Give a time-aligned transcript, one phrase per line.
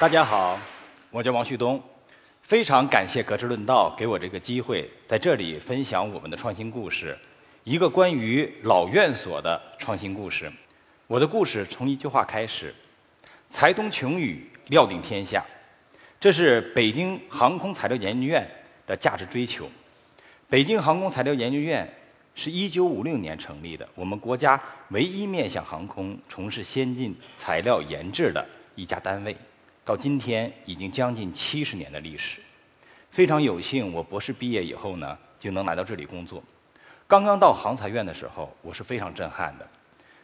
[0.00, 0.56] 大家好，
[1.10, 1.82] 我叫王旭东，
[2.42, 7.18] 非常感谢格致论道给我这个机会，在这里分享我们的创新故事，
[7.64, 10.52] 一个关于老院所的创新故事。
[11.08, 12.72] 我的故事从一句话开始：
[13.50, 15.44] 财通穷宇，料定天下。
[16.20, 18.48] 这是北京航空材料研究院
[18.86, 19.68] 的价值追求。
[20.48, 21.92] 北京航空材料研究院
[22.36, 29.36] 是一九五六年成立的，我们国家唯一面向航空从事先进材料研制的一家单位。
[29.88, 32.40] 到今天已经将近七十年的历史，
[33.10, 36.42] 非常有幸，我博士毕业以后呢，就能来到这里工作。
[37.06, 39.66] 刚刚到航材院的时候，我是非常震撼的。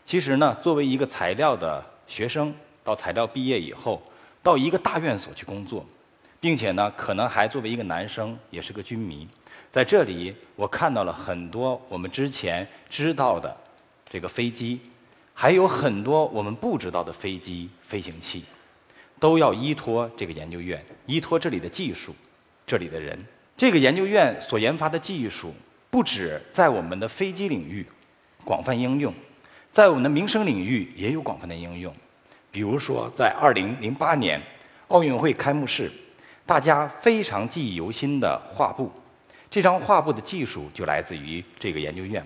[0.05, 2.55] 其实呢，作为一个材料的学生，
[2.85, 4.03] 到材料毕业以后，
[4.43, 5.83] 到一个大院所去工作，
[6.39, 9.27] 并且呢，可能还作为一个男生，也是个军迷，
[9.71, 13.57] 在这里，我看到了很多我们之前知道的
[14.11, 14.79] 这个飞机，
[15.33, 18.45] 还有很多我们不知道的飞机、飞行器。
[19.19, 22.15] 都要依托这个研究院，依托这里的技术，
[22.67, 23.19] 这里的人。
[23.57, 25.55] 这个研究院所研发的技术，
[25.91, 27.87] 不止在我们的飞机领域
[28.45, 29.15] 广泛应用，
[29.71, 31.95] 在我们的民生领域也有广泛的应用。
[32.51, 34.41] 比如说，在2008年
[34.89, 35.91] 奥运会开幕式，
[36.45, 38.91] 大家非常记忆犹新的画布，
[39.51, 42.25] 这张画布的技术就来自于这个研究院。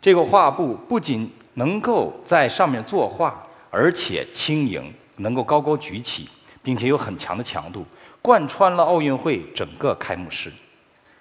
[0.00, 4.92] 这个画布不仅能够在上面作画，而且轻盈。
[5.16, 6.28] 能够高高举起，
[6.62, 7.84] 并且有很强的强度，
[8.20, 10.52] 贯穿了奥运会整个开幕式。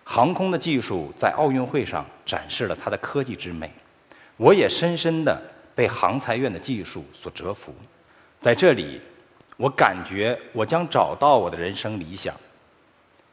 [0.03, 3.71] 航空的技术在奥运会上展示了它的科技之美，
[4.37, 5.41] 我也深深的
[5.75, 7.73] 被航材院的技术所折服。
[8.39, 8.99] 在这里，
[9.57, 12.35] 我感觉我将找到我的人生理想。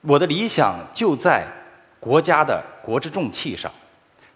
[0.02, 1.46] 我的理想就在
[1.98, 3.72] 国家的国之重器上，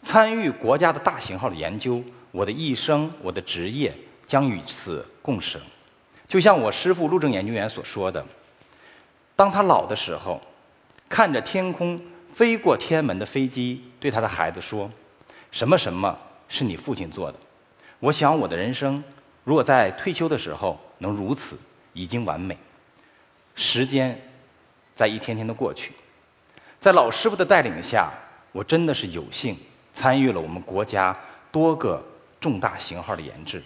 [0.03, 2.03] 参与国家的大型号的研究。
[2.33, 3.95] 我的一生，我的职业
[4.27, 5.61] 将与此共生。
[6.33, 8.25] 就像我师父陆正研究员所说的，
[9.37, 10.41] 当他老的时候，
[11.07, 12.01] 看着天空
[12.33, 14.91] 飞过天安门的飞机，对他的孩子说
[15.53, 16.19] ：“什么什么
[16.49, 17.39] 是你父亲做的？”
[18.01, 19.05] 我想我的人生，
[19.45, 21.55] 如果在退休的时候能如此，
[21.93, 22.57] 已经完美。
[23.55, 24.19] 时间
[24.95, 25.93] 在一天天的过去，
[26.81, 28.11] 在老师傅的带领下，
[28.53, 29.55] 我真的是有幸
[29.93, 31.15] 参与了我们国家
[31.51, 32.03] 多个
[32.41, 33.63] 重大型号的研制。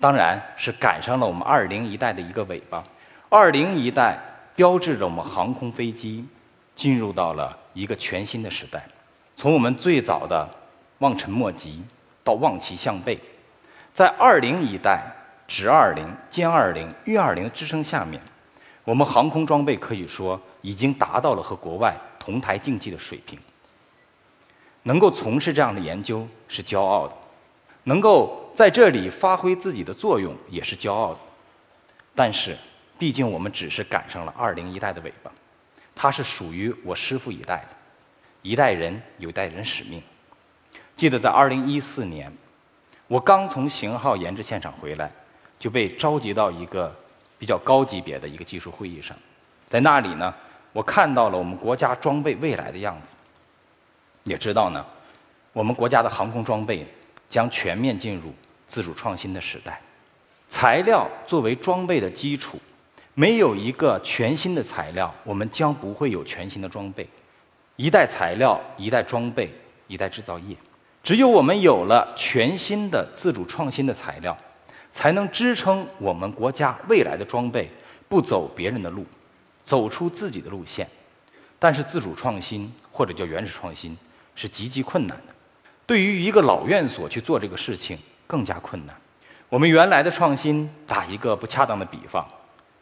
[0.00, 2.84] 当然是赶上了我们二零一代的一个尾巴。
[3.28, 4.16] 二零一代
[4.54, 6.24] 标志着我们航空飞机
[6.76, 8.86] 进入到了一个全新的时代。
[9.36, 10.48] 从我们最早的
[10.98, 11.82] 望尘莫及
[12.22, 13.18] 到望其项背，
[13.92, 15.02] 在二零一代
[15.48, 18.22] 直二零、歼二零、运二零的支撑下面，
[18.84, 23.36] 我们航空装备可以说已经达到了和国外同台竞技的水平。
[24.84, 27.14] 能够从事这样的研究是骄傲的，
[27.82, 28.44] 能够。
[28.58, 31.20] 在这里发挥自己的作用也是骄傲的，
[32.12, 32.58] 但是，
[32.98, 35.30] 毕竟我们只是赶上了二零一代的尾巴，
[35.94, 37.76] 它是属于我师傅一代的，
[38.42, 40.02] 一代人有一代人使命。
[40.96, 42.32] 记得在二零一四年，
[43.06, 45.08] 我刚从型号研制现场回来，
[45.56, 46.92] 就被召集到一个
[47.38, 49.16] 比较高级别的一个技术会议上，
[49.68, 50.34] 在那里呢，
[50.72, 53.12] 我看到了我们国家装备未来的样子，
[54.24, 54.84] 也知道呢，
[55.52, 56.84] 我们国家的航空装备
[57.30, 58.34] 将全面进入。
[58.68, 59.80] 自主创新的时代，
[60.50, 62.60] 材料作为装备的基础，
[63.14, 67.08] 没有一个全新的材料，我们将不会有全新的装备。
[67.76, 69.50] 一代材料，一代装备，
[69.86, 70.54] 一代制造业。
[71.02, 74.36] 只有我们有了全新的自主创新的材料，
[74.92, 77.70] 才能支撑我们国家未来的装备
[78.06, 79.06] 不走别人的路，
[79.64, 80.86] 走出自己的路线。
[81.58, 83.96] 但是，自主创新或者叫原始创新
[84.34, 85.34] 是极其困难的。
[85.86, 87.98] 对于一个老院所去做这个事情。
[88.28, 88.94] 更加困难。
[89.48, 92.24] 我们原来的创新，打一个不恰当的比方，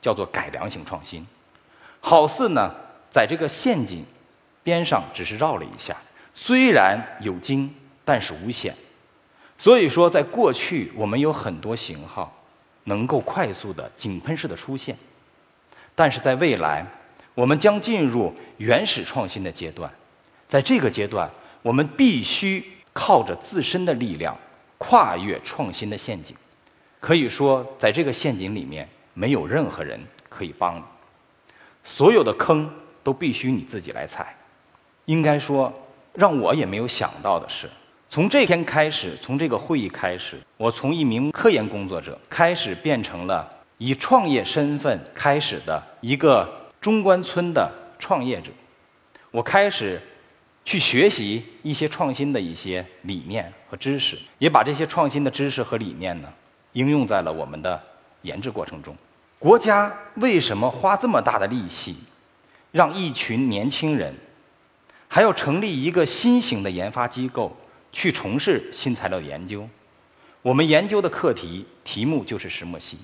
[0.02, 1.24] 叫做改良型创新，
[2.00, 2.74] 好似呢，
[3.10, 4.04] 在这个陷阱
[4.64, 5.96] 边上只是绕了一下，
[6.34, 7.72] 虽然有惊，
[8.04, 8.74] 但是无险。
[9.56, 12.36] 所以说，在过去我们有很多型号
[12.84, 14.94] 能够快速的井喷式的出现，
[15.94, 16.84] 但是在未来，
[17.34, 19.88] 我们将进入原始创新的阶段，
[20.48, 21.30] 在这个阶段，
[21.62, 22.62] 我们必须
[22.92, 24.36] 靠着自身的力量。
[24.78, 26.36] 跨越创新的陷阱，
[27.00, 30.82] 可以说，在这个陷阱里面，没有任何人可以帮你，
[31.82, 32.70] 所有的坑
[33.02, 34.36] 都必须你自己来踩。
[35.06, 35.72] 应该说，
[36.12, 37.70] 让我也没有想到的是，
[38.10, 46.46] 从这天开始，从这个会议开始，我从一名科研工作者开始变成了以创业身份开始的一个
[46.80, 48.50] 中关村的创业者，
[49.30, 50.00] 我开始。
[50.66, 56.28] 去学习一些创新的一些理念和知识，也把这些创新的知识和理念呢，
[56.72, 57.80] 应用在了我们的
[58.22, 58.94] 研制过程中。
[59.38, 61.96] 国家为什么花这么大的力气，
[62.72, 64.12] 让一群年轻人
[65.06, 67.56] 还要成立一个新型的研发机构
[67.92, 69.66] 去从事新材料研究？
[70.42, 72.98] 我们研究的课题题目就是石墨烯。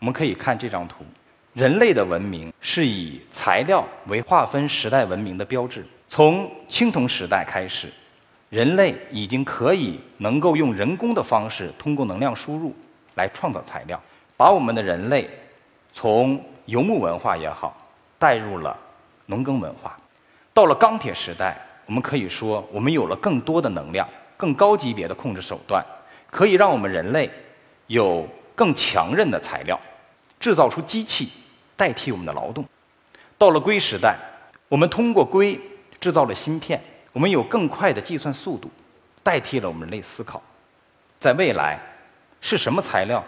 [0.00, 1.04] 我们可以看这张图，
[1.52, 5.86] 人类的文明是以材料为划分时代文明的标志。
[6.16, 7.92] 从青铜时代开始，
[8.48, 12.72] 人类已经可以能够用人工的方式，通过能量输入
[13.16, 14.00] 来创造材料，
[14.36, 15.28] 把我们的人类
[15.92, 17.76] 从游牧文化也好，
[18.16, 18.78] 带入了
[19.26, 19.98] 农耕文化。
[20.52, 25.84] 到了钢铁时代，我们可以说我们有了更多的能量、更高级别的控制手段，
[26.30, 27.28] 可以让我们人类
[27.88, 28.24] 有
[28.54, 29.76] 更强韧的材料。
[30.38, 31.28] 制造出机器
[31.74, 32.64] 代替我们的劳动，
[33.36, 34.16] 到了硅时代，
[34.68, 35.60] 我们通过硅
[36.04, 36.78] 制造了芯片，
[37.14, 38.70] 我们有更快的计算速度，
[39.22, 40.42] 代替了我们人类思考。
[41.18, 41.80] 在未来，
[42.42, 43.24] 是什么材料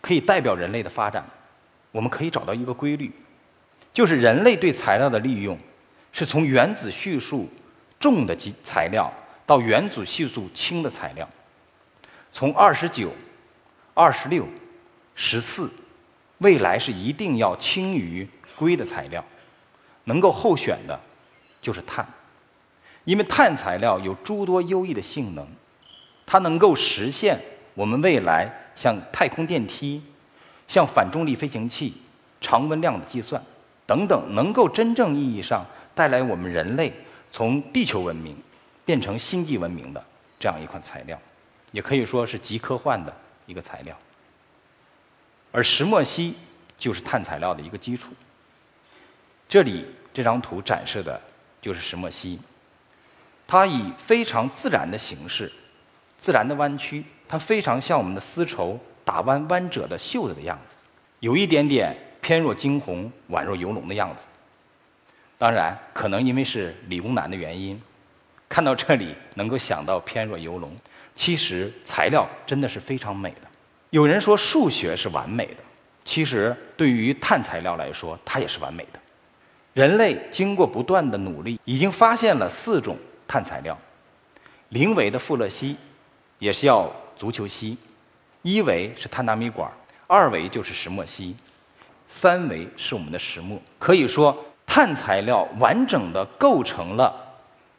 [0.00, 1.26] 可以代表人类的发展？
[1.90, 3.10] 我们可以找到一个规律，
[3.92, 5.58] 就是人类对材料的利用，
[6.12, 7.48] 是从原子序数
[7.98, 9.12] 重的基材料
[9.44, 11.28] 到原子序数轻的材料，
[12.30, 13.12] 从二十九、
[13.92, 14.46] 二十六、
[15.16, 15.68] 十四。
[16.38, 18.24] 未来是一定要轻于
[18.54, 19.24] 硅的材料，
[20.04, 21.00] 能够候选的，
[21.60, 22.06] 就是碳，
[23.04, 25.46] 因为碳材料有诸多优异的性能，
[26.26, 27.40] 它能够实现
[27.74, 30.02] 我们未来像太空电梯、
[30.68, 31.94] 像反重力飞行器、
[32.40, 33.42] 常温量的计算
[33.86, 35.64] 等等，能够真正意义上
[35.94, 36.92] 带来我们人类
[37.32, 38.36] 从地球文明
[38.84, 40.04] 变成星际文明的
[40.38, 41.18] 这样一款材料，
[41.72, 43.14] 也可以说是极科幻的
[43.46, 43.96] 一个材料。
[45.52, 46.34] 而石墨烯
[46.78, 48.12] 就是碳材料的一个基础。
[49.48, 51.20] 这里这张图展示的
[51.60, 52.38] 就是石墨烯，
[53.50, 55.50] 它以非常自然的形式、
[56.16, 60.76] 自然的弯曲，它非常像我们的丝绸打弯弯褶的袖子的样子，
[61.18, 64.24] 有一点点偏若惊鸿、宛若游龙的样子。
[65.36, 67.82] 当然，可能因为是理工男的原因，
[68.48, 70.70] 看到这里能够想到偏若游龙。
[71.16, 73.48] 其实材料真的是非常美的。
[73.90, 75.56] 有人说数学是完美的，
[76.04, 79.00] 其实对于碳材料来说，它也是完美的。
[79.74, 82.96] 人类经过不断的努力，已经发现了四种
[83.30, 83.78] 碳材料：
[84.70, 85.76] 零维的富勒烯，
[86.40, 87.76] 也是要足球烯；
[88.42, 89.70] 一维是碳纳米管，
[90.08, 91.36] 二维就是石墨烯，
[92.08, 93.56] 三维是我们的石墨。
[93.78, 94.36] 可以说，
[94.66, 97.14] 碳材料完整的构成了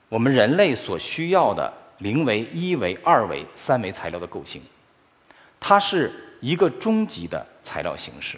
[0.08, 4.62] 我们人类所需要的零维、一维、二维、三维材料的构型。
[5.60, 8.38] 它是一个终极的材料形式，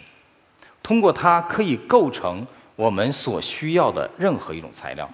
[0.82, 2.44] 通过它可以构成
[2.74, 5.08] 我们所需要的任何一种材料，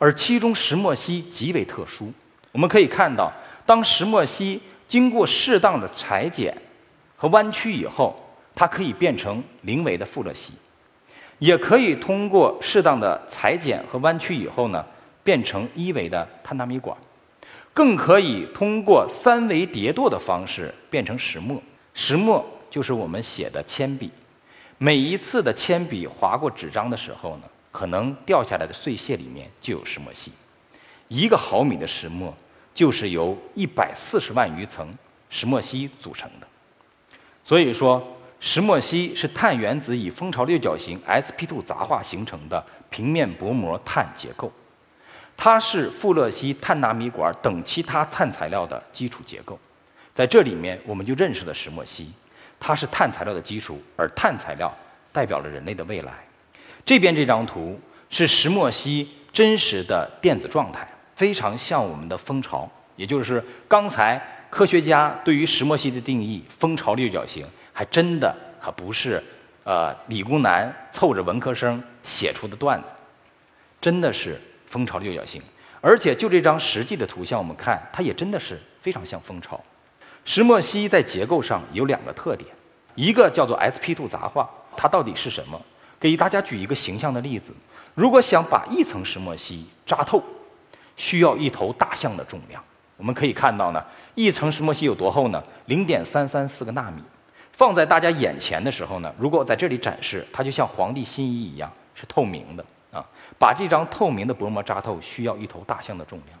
[0.00, 2.10] 而其中石墨烯极为特殊。
[2.52, 3.30] 我们可以看到，
[3.66, 4.58] 当石墨烯
[4.88, 6.56] 经过适当的裁剪
[7.16, 8.16] 和弯曲以后，
[8.54, 10.54] 它可以变成零维的富勒烯，
[11.38, 14.82] 也可以通过适当的裁剪和弯曲以后呢，
[15.22, 16.96] 变成一维的碳纳米管。
[17.74, 21.62] 更可以通过三维叠垛的方式变成石墨。
[21.92, 24.10] 石墨就是我们写的铅笔，
[24.78, 30.32] 每一次的铅笔划过纸张的时候呢，可能掉下来的碎屑里面就有石墨烯。
[31.08, 32.34] 一个毫米的石墨
[32.74, 34.92] 就是由一百四十万余层
[35.28, 36.46] 石墨烯组成的。
[37.44, 44.52] 所以说，石墨烯是碳原子以蜂巢六角形 sp2 杂化形成的平面薄膜碳结构。
[45.36, 49.58] 它是富勒烯、碳纳米管等其他碳材料的基础结构，
[50.14, 52.12] 在这里面我们就认识了石墨烯，
[52.58, 54.70] 它是碳材料的基础，而碳材料
[55.10, 56.12] 代表了人类的未来。
[56.84, 64.20] 这边这张图是石墨烯真实的电子状态，非常像我们的蜂巢，也就是刚才
[64.50, 69.22] 科学家对于石墨烯的定义，蜂巢六角形，还真的还不是
[69.64, 72.88] 呃理工男凑着文科生写出的段子，
[73.80, 74.40] 真的是。
[74.70, 75.42] 蜂巢六角形，
[75.80, 79.60] 而且就这张实际的图像，我们看它也真的是非常像蜂巢。
[80.24, 82.48] 石墨烯在结构上有两个特点，
[82.94, 85.60] 一个叫做 sp2 杂化，它到底是什么？
[86.00, 87.52] 给大家举一个形象的例子：
[87.94, 90.20] 如果想把一层石墨烯扎透，
[90.96, 92.60] 需要一头大象的重量。
[92.96, 95.42] 我们可以看到呢，一层石墨烯有多厚呢？
[95.66, 97.02] 零点三三四个纳米。
[97.52, 102.64] 放在大家眼前的时候呢，如果在这里展示，它就像皇帝新衣一样，是透明的。
[102.90, 103.04] 啊，
[103.38, 106.38] 把这张透明的薄膜扎透需要一头大象的重量。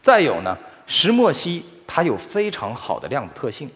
[0.00, 0.56] 再有呢，
[0.86, 3.70] 石墨烯它有非常好的量子特性。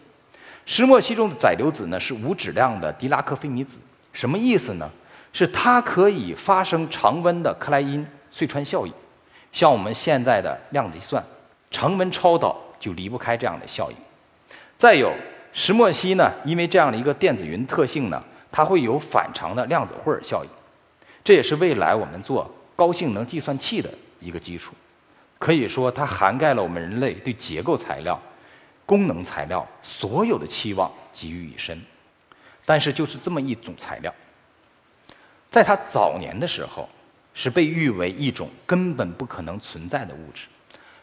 [0.65, 3.79] 石墨烯中的载流子呢是无质量的狄拉克费米子，
[4.13, 4.89] 什么意思呢？
[5.37, 8.03] 是它可以发生常温的克莱因
[8.33, 8.93] 隧穿效应。
[9.51, 11.23] 像我们现在的量子计算，
[11.69, 13.97] 常温超导就离不开这样的效应。
[14.79, 15.13] 再有，
[15.53, 20.49] 石墨烯呢，因为这样的一个电子云特性呢，它会有反常的量子霍尔效应，
[21.23, 23.87] 这也是未来我们做高性能计算器的
[24.19, 24.73] 一个基础。
[25.37, 28.19] 可以说，它涵盖了我们人类对结构材料、
[28.87, 31.79] 功能材料所有的期望集于一身。
[32.65, 34.11] 但是，就是这么一种材料，
[35.49, 36.87] 在它早年的时候，
[37.33, 40.47] 是被誉为一种根本不可能存在的物质。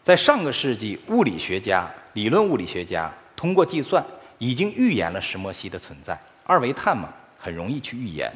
[0.02, 4.04] 在上个世纪，物理学家、理论物理学家通过计算
[4.38, 6.18] 已经预言了石墨烯的存在。
[6.44, 7.08] 二维碳嘛，
[7.38, 8.30] 很容易去预言。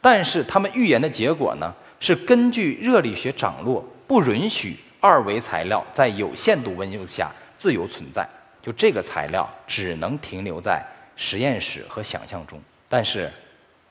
[0.00, 4.78] 但是，他们预言的结果呢，是根据热力学涨落，不允许。
[5.00, 8.26] 二维材料在有限度温度下自由存在，
[8.62, 10.82] 就这个材料只能停留在
[11.14, 12.58] 实验室和想象中。
[12.88, 13.30] 但是，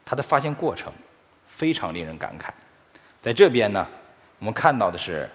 [0.03, 0.91] 它的发现过程
[1.55, 2.49] 非常令人感慨。
[3.21, 3.87] 在这边呢，
[4.39, 5.29] 我们看到的是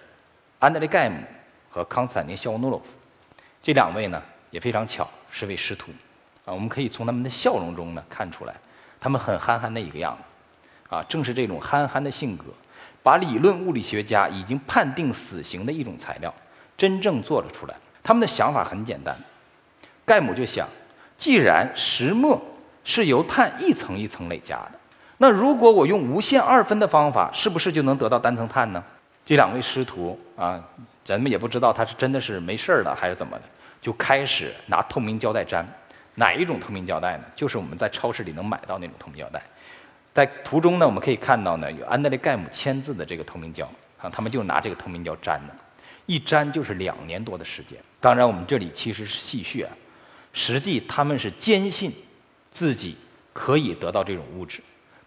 [0.59, 1.17] 安德烈盖姆
[1.71, 2.87] 和康斯坦丁肖沃诺洛夫
[3.63, 4.21] 这两位呢，
[4.51, 5.93] 也非常巧是位师徒
[6.45, 6.53] 啊。
[6.53, 8.55] 我们可以从他们的笑容中呢看出来，
[9.01, 11.05] 他们很憨憨的一个样子啊。
[11.09, 12.45] 正是这种憨憨的性格。
[13.01, 16.35] 把理论物理学家已经判定死刑的一种材料，
[16.77, 17.75] 真正做了出来。
[18.03, 19.17] 他们的想法很简单，
[20.05, 20.69] 盖姆就想，
[21.17, 22.39] 既然石墨
[22.85, 24.78] 是由碳一层一层累加的，
[25.19, 28.83] 那如果我用无限二分的方法，是不是就能得到单层碳呢？
[29.27, 30.59] 这两位师徒啊，
[31.05, 33.43] 人们也不知道他是真的是没事儿了还是怎么的，
[33.83, 35.67] 就开始拿透明胶带粘。
[36.15, 37.25] 哪一种透明胶带呢？
[37.37, 39.43] 就是我们在超市里能买到那种透明胶带。
[40.15, 43.69] 在图中呢，我们可以看到呢，有安德烈盖姆签字的这个透明胶
[44.01, 45.55] 啊，他们就拿这个透明胶粘的，
[46.07, 47.79] 一粘就是两年多的时间。
[48.01, 49.71] 当然，我们这里其实是戏谑，啊
[50.33, 51.93] 实际他们是坚信
[52.51, 52.97] 自己
[53.33, 54.61] 可以得到这种物质，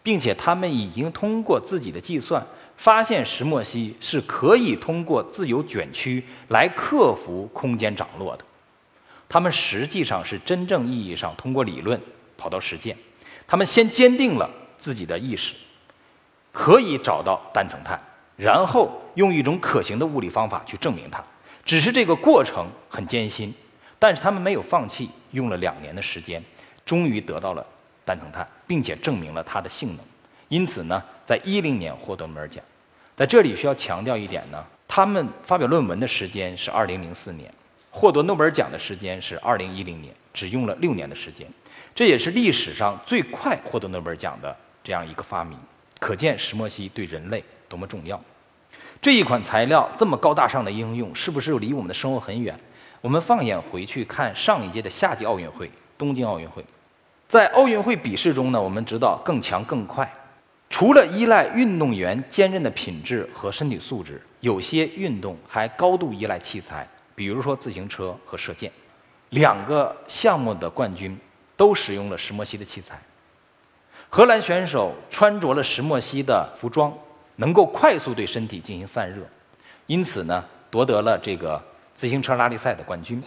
[0.04, 2.46] 并且他们已经通过自己的计算
[2.78, 8.44] 发现石墨烯是可以通过自由卷曲来克服空间涨落的。
[9.30, 12.00] 他们实际上是真正意义上通过理论
[12.38, 12.98] 跑到实践，
[13.46, 14.50] 他们先坚定了。
[14.82, 15.54] 自己的意识
[16.52, 18.02] 可以找到单层碳，
[18.36, 21.24] 然后用一种可行的物理方法去证明它。
[21.64, 23.54] 只是这个过程很艰辛，
[24.00, 26.44] 但是他们没有放弃，用了两年的时间，
[26.84, 27.64] 终于得到了
[28.06, 30.06] 单层碳，并且证明了它的性能。
[30.50, 32.64] 因此呢，在一零年获得诺贝尔奖。
[33.16, 37.54] 在这里需要强调一点呢，他们发表论文的时间是二零零四年，
[37.90, 41.48] 获得诺贝尔奖的时间是二零一零年，只用了六年的时间。
[41.94, 44.56] 这也是历史上最快获得诺贝尔奖的。
[44.84, 45.56] 这样一个发明，
[46.00, 48.20] 可见石墨烯对人类多么重要。
[49.00, 52.60] 这一款材料这么高大上的应用，是不是离我们的生活很远？
[53.00, 56.66] 我们放眼回去看上一届的夏季奥运会——东京奥运会，
[57.32, 60.06] 在奥运会比试中呢，我们知道更强更快。
[60.70, 66.86] 除了依赖运动员坚韧的品质和身体素质，有些运动还高度依赖器材，
[67.16, 68.70] 比如说自行车和射箭。
[69.30, 71.18] 两个项目的冠军
[71.56, 73.00] 都使用了石墨烯的器材。
[74.10, 76.94] 荷兰选手穿着了石墨烯的服装，
[77.38, 79.24] 能够快速对身体进行散热，
[79.88, 81.64] 因此呢夺得了这个
[81.96, 83.24] 自行车拉力赛的冠军。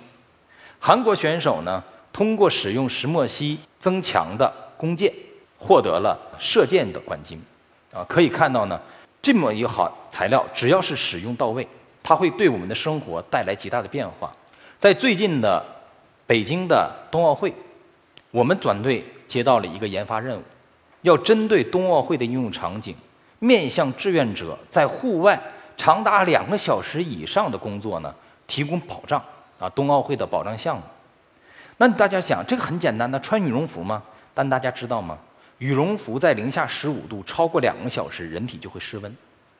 [0.78, 1.82] 韩国选手呢
[2.14, 5.12] 通过使用石墨烯增强的弓箭，
[5.58, 7.36] 获得了射箭的冠军。
[7.92, 8.80] 啊，可以看到呢，
[9.20, 11.66] 这么一个好材料，只要是使用到位，
[12.04, 14.32] 它会对我们的生活带来极大的变化。
[14.78, 15.60] 在最近的
[16.24, 17.52] 北京的冬奥会，
[18.30, 20.42] 我们团队接到了一个研发任务。
[21.02, 22.94] 要针对冬奥会的应用场景，
[23.40, 25.38] 面向志愿者在户外
[25.76, 28.14] 长达两个小时以上的工作呢，
[28.46, 29.20] 提供保障
[29.58, 30.82] 啊，冬奥会的保障项目。
[31.76, 34.02] 那大家想，这个很简单的，穿羽绒服吗？
[34.32, 35.18] 但大家知道吗？
[35.58, 39.16] 羽绒服在零下十五度超过两个小时，人体就会失温。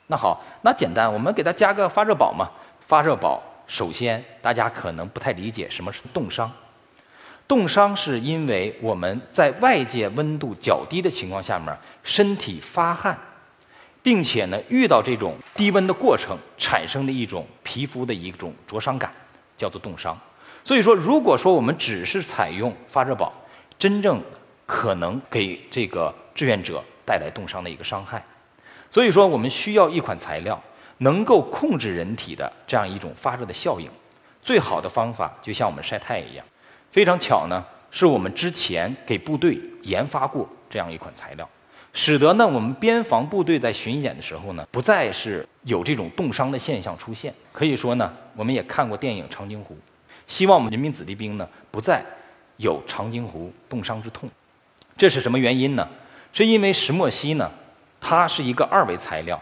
[0.09, 2.51] 那好，那简单，我们给它加个发热宝嘛。
[2.87, 6.51] 发热宝，首先大家可能不太理解什么是冻伤。
[7.49, 13.19] 冻伤是因为我们在外界温度较低的情况下面，身体发汗，
[14.03, 19.13] 并且呢遇到这种低温的过程产生的一种皮肤的一种灼伤感，
[19.57, 20.19] 叫做冻伤。
[20.65, 23.31] 所以说，如果说我们只是采用发热宝，
[23.79, 24.19] 真正
[24.65, 28.25] 可能给这个志愿者带来冻伤的一个伤害。
[28.91, 30.59] 所以说，我们需要一款材料
[30.99, 33.91] 能够控制人体的这样一种发热的效应。
[34.41, 36.45] 最好的方法就像我们晒太阳一样。
[36.91, 41.47] 非常巧呢，是我们之前给部队研发过这样一款材料，
[41.93, 47.35] 使得呢我们边防部队在巡演的时候呢，不再是有这种冻伤的现象出现。
[47.53, 49.75] 可以说呢，我们也看过电影《长津湖》，
[50.27, 52.05] 希望我们人民子弟兵呢不再
[52.57, 54.29] 有长津湖冻伤之痛。
[54.97, 55.89] 这是什么原因呢？
[56.33, 57.51] 是因为石墨烯呢，
[58.01, 59.41] 它是一个二维材料，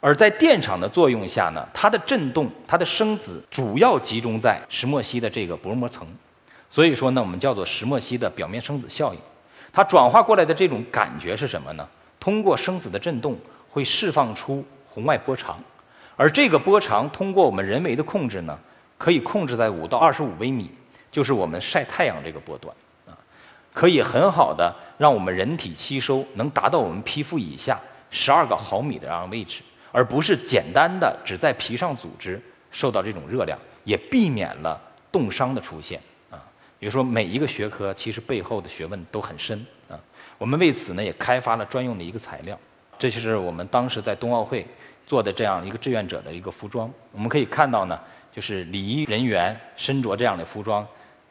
[0.00, 6.06] 而在电场的作用下呢，它的振动、它的生子主要集中在石墨烯的这个薄膜层。
[6.68, 9.20] 所以说呢，我们叫做石墨烯的表面生子效应。
[9.72, 11.88] 它转化过来的这种感觉是什么呢？
[12.18, 13.36] 通过声子的振动，
[13.70, 15.58] 会释放出红外波长，
[16.16, 18.58] 而这个波长通过我们人为的控制呢，
[19.04, 20.70] 可以控制在五到二十五微米，
[21.12, 22.74] 就是我们晒太阳这个波段
[23.06, 23.12] 啊，
[23.74, 27.78] 可以很好的让我们人体吸收，能达到我们皮肤以下
[28.10, 29.60] 十二个毫米的这样位置，
[29.92, 34.80] 而不是简单的只在皮上组织受到这种热量，也避免了
[35.12, 36.00] 冻伤的出现。
[36.30, 36.40] 啊
[36.78, 40.00] 比如说，每一个学科其实背后的学问都很深啊。
[40.38, 42.58] 我们为此呢，也开发了专用的一个材料。
[42.98, 44.66] 这就是我们当时在冬奥会
[45.06, 46.90] 做的这样一个志愿者的一个服装。
[47.12, 48.00] 我们可以看到呢，
[48.34, 50.84] 就是礼仪人员身着这样的服装，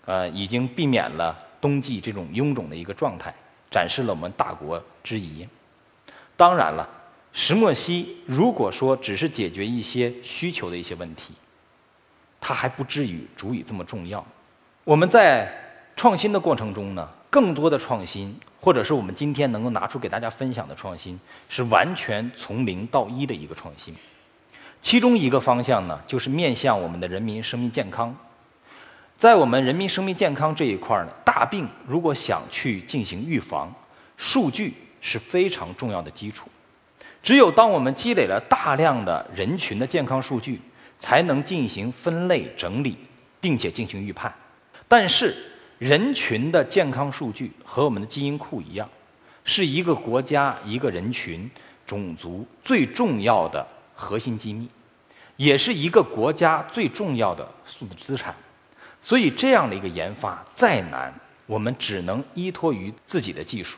[0.05, 3.33] 呃，已经避免了冬季这种臃肿的一个状态，
[3.69, 5.45] 展示了我们大国之仪。
[6.37, 6.87] 当然了，
[7.33, 11.33] 石墨烯如果说只是解决一些需求的一些问题，
[12.39, 14.25] 它还不至于足以这么重要。
[14.85, 15.51] 我们在
[15.97, 21.19] 创新的过程中呢，更多的创新，或者是我们今天能够拿出给大家分享的创新，
[21.49, 23.93] 是完全从零到一的一个创新。
[24.83, 28.13] 其中一个方向呢，就是面向我们的人民生命健康。
[29.15, 33.73] 在我们人民生命健康这一块呢，大病如果想去进行预防，
[34.17, 36.49] 数据是非常重要的基础。
[37.23, 40.59] 只有当我们积累了大量的人群的健康数据，
[40.99, 42.97] 才能进行分类整理，
[43.39, 44.31] 并且进行预判。
[44.89, 45.33] 但是，
[45.79, 48.87] 人群的健康数据和我们的基因库一样，
[49.45, 51.49] 是一个国家、一个人群、
[51.87, 54.67] 种族最重要的核心机密，
[55.35, 58.35] 也是一个国家最重要的数字资产。
[59.01, 61.13] 所以，这样的一个研发再难，
[61.45, 63.77] 我们只能依托于自己的技术。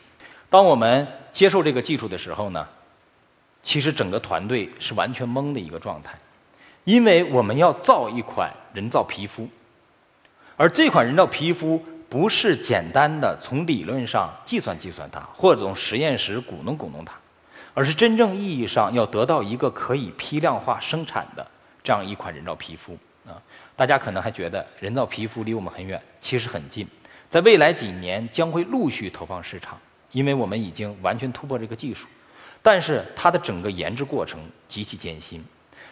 [0.49, 2.67] 当我们接受这个技术的时候呢，
[3.63, 6.13] 其实整个团队是完全懵的一个状态，
[6.83, 9.49] 因为我们要造一款人造皮肤。
[10.55, 17.13] 而这款人造皮肤不是简单的从理论上计算计算它，或者从实验室鼓弄鼓弄它，
[17.75, 21.45] 而是真正意义上要得到一个可以批量化生产的
[21.83, 23.35] 这样一款人造皮肤啊！
[23.75, 26.87] 大家可能还觉得人造皮肤离我们很远，其实很近，
[27.29, 29.77] 在未来几年将会陆续投放市场，
[30.11, 32.07] 因为我们已经完全突破这个技术，
[32.61, 35.43] 但是它的整个研制过程极其艰辛。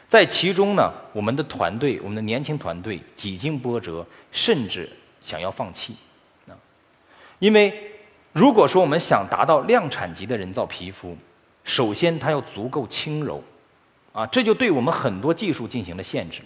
[0.07, 4.89] 在其中呢，我们的团队，我们的年轻团队几经波折，甚至
[5.21, 5.97] 想要放弃，
[6.47, 6.55] 啊，
[7.39, 7.91] 因为
[8.31, 11.17] 如果说我们想达到量产级的人造皮肤，
[11.63, 13.43] 首先它要足够轻柔，
[14.11, 16.41] 啊，这就对我们很多技术进行了限制，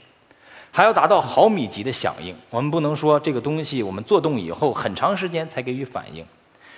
[0.72, 6.26] 还要达到毫米级的响应，我们不能说这个东西我们做动以后很长时间才给予反应，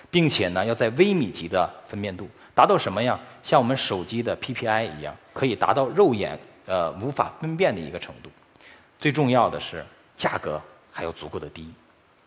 [0.09, 3.19] 并且呢要在微米级的分辨度，达到什么样？
[3.43, 6.39] 像我们手机的 PPI 一样，可以达到肉眼。
[6.65, 8.29] 呃，无法分辨的一个程度。
[8.99, 9.83] 最重要的是，
[10.15, 11.67] 价格还要足够的低，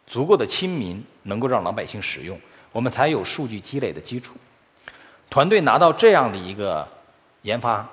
[0.05, 2.37] 足够的亲民，能够让老百姓使用，
[2.73, 4.35] 我们才有数据积累的基础。
[5.33, 6.87] 团队拿到这样的一个
[7.41, 7.89] 研发，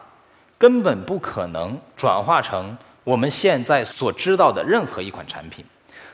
[0.57, 5.63] 根本不可能转化成我们现在所知道的任何一款产品。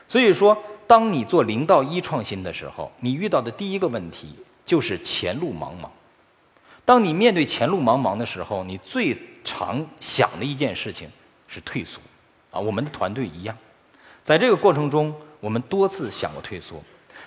[0.06, 5.88] 所以说，当你做零到一创新的时候，你遇到的第一个问题就是前路茫茫。
[6.84, 11.10] 当你面对前路茫茫的时候，你最常想的一件事情
[11.48, 12.00] 是退缩，
[12.52, 13.56] 啊，我们的团队一样，
[14.24, 16.80] 在这个过程中，我们多次想过退缩，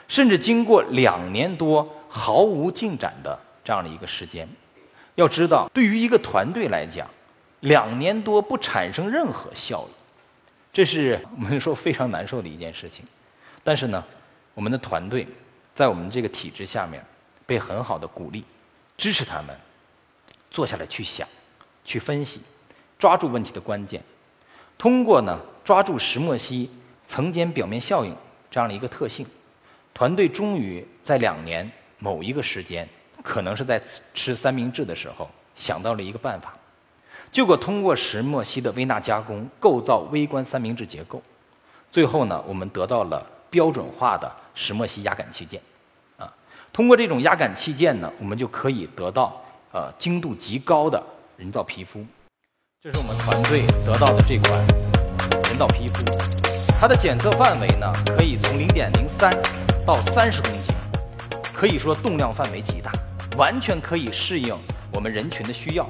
[0.07, 4.47] 甚至经过两年多毫无进展的这样的一个时间。
[5.15, 7.09] 要知道，对于一个团队来讲，
[7.61, 9.91] 两年多不产生任何效益，
[10.71, 13.05] 这是我们说非常难受的一件事情。
[13.63, 14.03] 但是呢，
[14.53, 15.27] 我们的团队
[15.75, 17.03] 在我们这个体制下面，
[17.45, 18.43] 被很好的鼓励，
[18.97, 19.55] 支持他们
[20.49, 21.27] 坐下来去想。
[21.85, 22.39] 去分析，
[22.99, 24.03] 抓住问题的关键，
[24.77, 26.69] 通过呢抓住石墨烯
[27.07, 28.15] 层间表面效应
[28.51, 29.25] 这样的一个特性，
[29.91, 32.87] 团队终于在两年某一个时间，
[33.23, 33.81] 可能是在
[34.13, 36.53] 吃三明治的时候想到了一个办法，
[37.31, 41.21] 结果通过石墨烯的微纳加工构造微观三明治结构，
[41.91, 45.61] 最后呢我们得到了标准化的石墨烯压感器件，
[46.17, 46.31] 啊，
[46.71, 51.01] 通过这种压感器件呢，我们就可以得到呃精度极高的。
[51.39, 52.05] 人造皮肤，
[52.83, 54.59] 这是我们团队得到的这款
[55.47, 56.03] 人造皮肤。
[56.81, 59.33] 它的检测范围呢，可以从零点零三
[59.87, 60.75] 到三十公斤，
[61.53, 62.91] 可以说动量范围极大，
[63.37, 64.55] 完全可以适应
[64.93, 65.87] 我们人群的需要。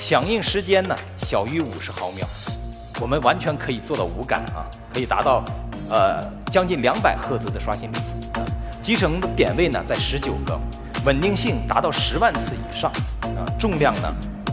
[0.00, 2.26] 响应时间呢，小于五十毫秒，
[3.00, 5.44] 我们完全可以做到无感啊，可以达到
[5.88, 7.96] 呃将近两百赫兹的刷新率。
[8.82, 10.58] 集成点位呢在十九个，
[11.04, 12.90] 稳定性达到十万次以上
[13.22, 14.12] 啊，重量呢。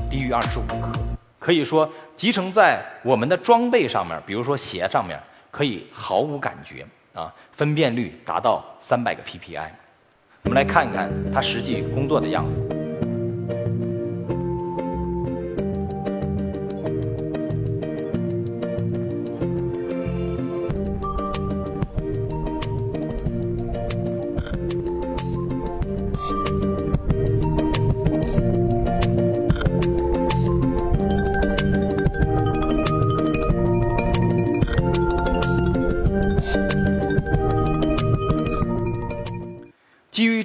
[0.10, 0.92] 低于二十五克，
[1.38, 5.20] 可以说集成在我们的装备上面，比如说鞋上面，
[5.52, 9.70] 可以毫无感觉啊，分辨率达到三百个 PPI。
[10.50, 12.79] 我们来看看他实际工作的样子。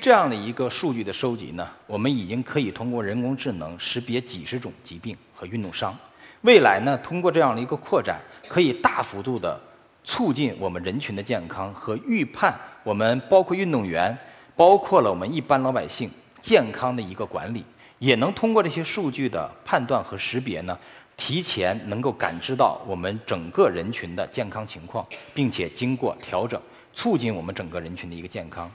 [0.05, 5.97] 这样的一个数据的收集呢，我们已经可以通过人工智能识别几十种疾病和运动伤。
[6.43, 9.59] 未来呢，通过这样的一个扩展，可以大幅度的
[10.05, 14.15] 促进我们人群的健康和预判我们包括运动员，
[14.55, 17.65] 包括了我们一般老百姓健康的一个管理，
[17.99, 20.79] 也能通过这些数据的判断和识别呢，
[21.17, 26.61] 提前能够感知到我们整个人群的健康情况，并且经过调整，
[26.93, 28.71] 促进我们整个人群的一个健康。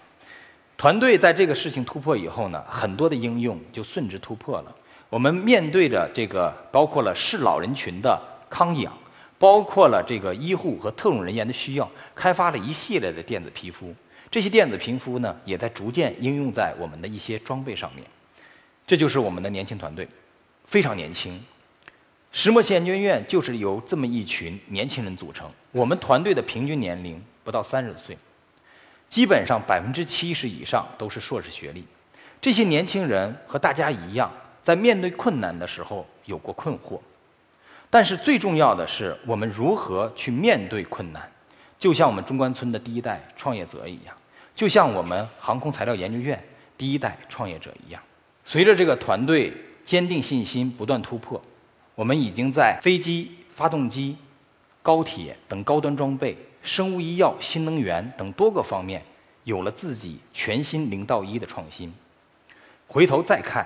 [0.79, 4.73] 团队在这个事情突破以后呢，很多的应用就顺之突破了。
[5.09, 8.17] 我们面对着这个包括了适老人群的
[8.49, 8.97] 康养，
[9.37, 13.93] 包括了这个医护和特种人员的需要，开发了一系列的电子皮肤。
[14.31, 18.05] 这些电子皮肤呢，也在逐渐应用在我们的一些装备上面。
[18.87, 20.07] 这就是我们的年轻团队，
[20.63, 21.37] 非常年轻。
[22.31, 25.51] 石墨烯研究院就是由这么一群年轻人组成。
[25.73, 28.17] 我们团队的平均年龄不到三十岁。
[29.09, 31.83] 基本上百分之七十以上都是硕士学历，
[32.39, 36.99] 这些年轻人和大家一样，在面对困难的时候有过困惑，
[37.89, 41.29] 但是最重要的是我们如何去面对困难，
[41.79, 44.15] 就像我们中关村的第一代创业者一样，
[44.55, 46.41] 就像我们航空材料研究院
[46.77, 47.99] 第一代创业者一样。
[48.45, 49.51] 随着这个团队
[49.83, 51.41] 坚定信心不断突破，
[51.95, 54.15] 我们已经在飞机、发动机、
[54.83, 56.37] 高铁等高端装备。
[56.69, 59.03] 生物医药、新能源等多个方面，
[59.43, 61.91] 有了自己全新零到一的创新。
[62.87, 63.65] 回头再看，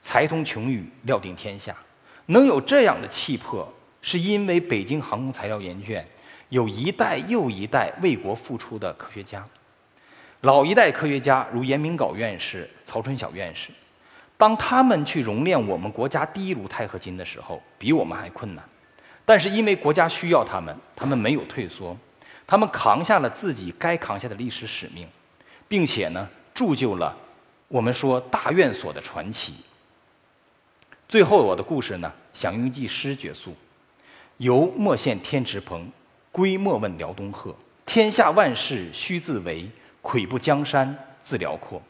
[0.00, 1.76] 才通穷宇，料定天下，
[2.24, 6.08] 能有这样的气魄，是因为北京航空材料研究院
[6.48, 9.46] 有一代又一代为国付出的科学家。
[10.40, 13.68] 老一代科学家如严明镐院士、曹春晓院士，
[14.38, 18.64] 当他们去熔炼我们国家第一炉钛合金的时候，比我们还困难。
[19.24, 21.96] 但是因为国家需要他们，他们没有退缩，
[22.46, 25.08] 他们扛下了自己该扛下的历史使命，
[25.68, 27.16] 并且呢，铸就了
[27.68, 29.54] 我们说大院所的传奇。
[31.08, 33.54] 最后，我的故事呢，想用一句诗结束
[34.38, 35.90] ：“犹莫羡天池鹏，
[36.30, 37.54] 归莫问辽东鹤。
[37.86, 39.68] 天下万事须自为，
[40.02, 41.82] 魁不江山自辽阔。”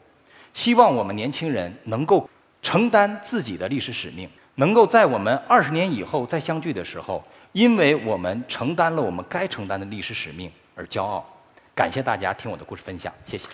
[0.53, 2.29] 希望我们年轻人能够
[2.61, 4.29] 承担自己的历史使命。
[4.55, 11.25] 能够在我们二十年以后再相聚的时候，因为我们承担了我们该承担的历史使命而骄傲。
[11.73, 13.47] 感谢大家听我的故事分享，谢谢。